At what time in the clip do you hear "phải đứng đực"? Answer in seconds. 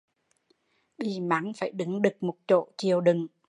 1.57-2.23